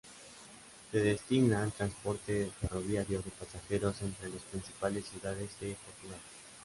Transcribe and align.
Se 0.91 0.97
destina 0.99 1.61
al 1.61 1.71
transporte 1.73 2.49
ferroviario 2.59 3.21
de 3.21 3.29
pasajeros 3.29 4.01
entre 4.01 4.29
las 4.29 4.41
principales 4.41 5.05
ciudades 5.05 5.51
de 5.59 5.75
Portugal. 5.75 6.19